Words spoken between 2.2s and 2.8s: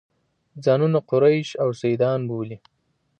بولي.